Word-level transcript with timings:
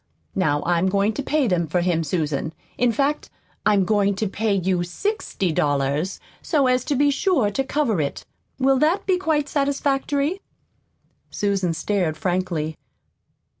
Now 0.33 0.63
I'm 0.65 0.89
going 0.89 1.13
to 1.13 1.21
pay 1.21 1.45
them 1.47 1.67
for 1.67 1.81
him, 1.81 2.03
Susan. 2.03 2.53
In 2.75 2.91
fact, 2.91 3.29
I'm 3.67 3.85
going 3.85 4.15
to 4.15 4.27
pay 4.27 4.55
you 4.55 4.81
sixty 4.81 5.51
dollars, 5.51 6.19
so 6.41 6.65
as 6.65 6.83
to 6.85 6.95
be 6.95 7.11
sure 7.11 7.51
to 7.51 7.63
cover 7.63 8.01
it. 8.01 8.25
Will 8.57 8.79
that 8.79 9.05
be 9.05 9.17
quite 9.19 9.47
satisfactory?" 9.47 10.41
Susan 11.29 11.75
stared 11.75 12.17
frankly. 12.17 12.77